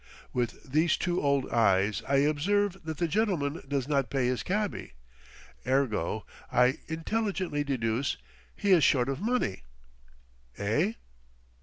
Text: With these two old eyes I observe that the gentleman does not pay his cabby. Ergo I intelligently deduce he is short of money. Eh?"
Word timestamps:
With 0.33 0.63
these 0.71 0.97
two 0.97 1.21
old 1.21 1.47
eyes 1.51 2.01
I 2.07 2.15
observe 2.15 2.75
that 2.85 2.97
the 2.97 3.07
gentleman 3.07 3.61
does 3.67 3.87
not 3.87 4.09
pay 4.09 4.25
his 4.25 4.41
cabby. 4.41 4.93
Ergo 5.67 6.25
I 6.51 6.79
intelligently 6.87 7.63
deduce 7.63 8.17
he 8.55 8.71
is 8.71 8.83
short 8.83 9.09
of 9.09 9.21
money. 9.21 9.61
Eh?" 10.57 10.93